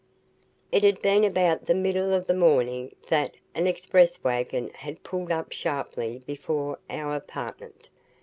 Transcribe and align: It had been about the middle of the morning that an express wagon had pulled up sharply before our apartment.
It 0.71 0.83
had 0.83 0.99
been 0.99 1.23
about 1.23 1.65
the 1.65 1.75
middle 1.75 2.11
of 2.11 2.25
the 2.25 2.33
morning 2.33 2.95
that 3.09 3.35
an 3.53 3.67
express 3.67 4.23
wagon 4.23 4.71
had 4.73 5.03
pulled 5.03 5.31
up 5.31 5.51
sharply 5.51 6.23
before 6.25 6.79
our 6.89 7.15
apartment. 7.15 7.87